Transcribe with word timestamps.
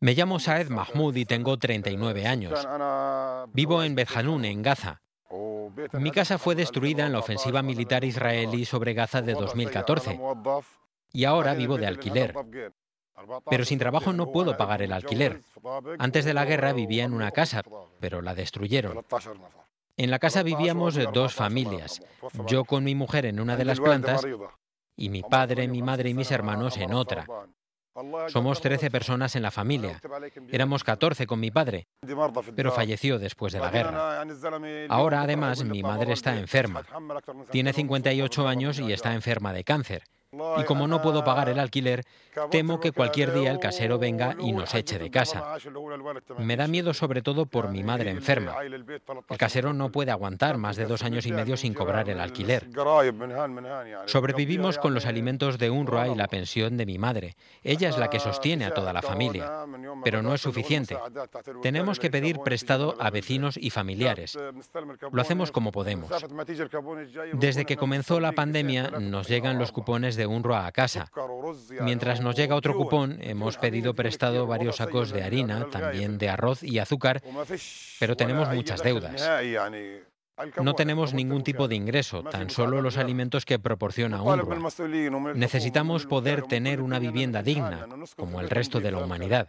Me 0.00 0.14
llamo 0.14 0.38
Saed 0.38 0.68
Mahmoud 0.68 1.16
y 1.16 1.24
tengo 1.24 1.56
39 1.56 2.26
años. 2.26 2.66
Vivo 3.52 3.82
en 3.82 3.94
Bet 3.94 4.10
en 4.16 4.62
Gaza. 4.62 5.02
Mi 5.92 6.10
casa 6.10 6.38
fue 6.38 6.54
destruida 6.54 7.06
en 7.06 7.12
la 7.12 7.18
ofensiva 7.18 7.62
militar 7.62 8.04
israelí 8.04 8.64
sobre 8.64 8.94
Gaza 8.94 9.22
de 9.22 9.34
2014 9.34 10.18
y 11.12 11.24
ahora 11.24 11.54
vivo 11.54 11.76
de 11.76 11.86
alquiler. 11.86 12.34
Pero 13.48 13.64
sin 13.64 13.78
trabajo 13.78 14.12
no 14.12 14.30
puedo 14.30 14.56
pagar 14.56 14.82
el 14.82 14.92
alquiler. 14.92 15.40
Antes 15.98 16.24
de 16.24 16.34
la 16.34 16.44
guerra 16.44 16.72
vivía 16.72 17.04
en 17.04 17.14
una 17.14 17.30
casa, 17.30 17.62
pero 18.00 18.20
la 18.20 18.34
destruyeron. 18.34 19.04
En 19.96 20.10
la 20.10 20.18
casa 20.18 20.42
vivíamos 20.42 20.98
dos 21.12 21.34
familias, 21.34 22.02
yo 22.46 22.64
con 22.64 22.84
mi 22.84 22.94
mujer 22.94 23.24
en 23.24 23.40
una 23.40 23.56
de 23.56 23.64
las 23.64 23.80
plantas 23.80 24.26
y 24.96 25.08
mi 25.08 25.22
padre, 25.22 25.68
mi 25.68 25.82
madre 25.82 26.10
y 26.10 26.14
mis 26.14 26.30
hermanos 26.30 26.76
en 26.76 26.92
otra. 26.92 27.26
Somos 28.28 28.60
13 28.60 28.90
personas 28.90 29.36
en 29.36 29.42
la 29.42 29.50
familia. 29.50 30.00
Éramos 30.50 30.84
14 30.84 31.26
con 31.26 31.40
mi 31.40 31.50
padre, 31.50 31.86
pero 32.54 32.72
falleció 32.72 33.18
después 33.18 33.52
de 33.52 33.60
la 33.60 33.70
guerra. 33.70 34.22
Ahora, 34.88 35.22
además, 35.22 35.64
mi 35.64 35.82
madre 35.82 36.12
está 36.12 36.36
enferma. 36.36 36.82
Tiene 37.50 37.72
58 37.72 38.48
años 38.48 38.78
y 38.78 38.92
está 38.92 39.14
enferma 39.14 39.52
de 39.52 39.64
cáncer. 39.64 40.04
Y 40.58 40.64
como 40.64 40.86
no 40.86 41.02
puedo 41.02 41.24
pagar 41.24 41.48
el 41.48 41.58
alquiler, 41.58 42.04
temo 42.50 42.80
que 42.80 42.92
cualquier 42.92 43.32
día 43.32 43.50
el 43.50 43.58
casero 43.58 43.98
venga 43.98 44.36
y 44.38 44.52
nos 44.52 44.74
eche 44.74 44.98
de 44.98 45.10
casa. 45.10 45.56
Me 46.38 46.56
da 46.56 46.66
miedo 46.66 46.94
sobre 46.94 47.22
todo 47.22 47.46
por 47.46 47.68
mi 47.68 47.82
madre 47.82 48.10
enferma. 48.10 48.56
El 48.62 49.38
casero 49.38 49.72
no 49.72 49.90
puede 49.90 50.10
aguantar 50.10 50.58
más 50.58 50.76
de 50.76 50.86
dos 50.86 51.02
años 51.02 51.26
y 51.26 51.32
medio 51.32 51.56
sin 51.56 51.74
cobrar 51.74 52.08
el 52.08 52.20
alquiler. 52.20 52.68
Sobrevivimos 54.06 54.78
con 54.78 54.94
los 54.94 55.06
alimentos 55.06 55.58
de 55.58 55.70
UNRWA 55.70 56.08
y 56.08 56.14
la 56.14 56.28
pensión 56.28 56.76
de 56.76 56.86
mi 56.86 56.98
madre. 56.98 57.36
Ella 57.62 57.88
es 57.88 57.98
la 57.98 58.10
que 58.10 58.20
sostiene 58.20 58.64
a 58.64 58.74
toda 58.74 58.92
la 58.92 59.02
familia. 59.02 59.64
Pero 60.04 60.22
no 60.22 60.34
es 60.34 60.40
suficiente. 60.40 60.96
Tenemos 61.62 61.98
que 61.98 62.10
pedir 62.10 62.38
prestado 62.40 62.96
a 63.00 63.10
vecinos 63.10 63.56
y 63.56 63.70
familiares. 63.70 64.38
Lo 65.12 65.22
hacemos 65.22 65.50
como 65.52 65.72
podemos. 65.72 66.10
Desde 67.32 67.64
que 67.64 67.76
comenzó 67.76 68.20
la 68.20 68.32
pandemia 68.32 68.90
nos 69.00 69.28
llegan 69.28 69.58
los 69.58 69.72
cupones 69.72 70.16
de 70.16 70.25
UNRWA 70.26 70.66
a 70.66 70.72
casa. 70.72 71.10
Mientras 71.80 72.20
nos 72.20 72.36
llega 72.36 72.54
otro 72.54 72.76
cupón, 72.76 73.18
hemos 73.20 73.56
pedido 73.58 73.94
prestado 73.94 74.46
varios 74.46 74.76
sacos 74.76 75.10
de 75.10 75.22
harina, 75.22 75.68
también 75.70 76.18
de 76.18 76.28
arroz 76.28 76.62
y 76.62 76.78
azúcar, 76.78 77.22
pero 77.98 78.16
tenemos 78.16 78.48
muchas 78.52 78.82
deudas. 78.82 79.28
No 80.62 80.74
tenemos 80.74 81.14
ningún 81.14 81.42
tipo 81.42 81.66
de 81.66 81.76
ingreso, 81.76 82.22
tan 82.22 82.50
solo 82.50 82.82
los 82.82 82.98
alimentos 82.98 83.46
que 83.46 83.58
proporciona 83.58 84.22
UNRWA. 84.22 84.58
Necesitamos 85.34 86.04
poder 86.04 86.42
tener 86.42 86.82
una 86.82 86.98
vivienda 86.98 87.42
digna, 87.42 87.86
como 88.16 88.40
el 88.40 88.50
resto 88.50 88.80
de 88.80 88.90
la 88.90 88.98
humanidad. 88.98 89.48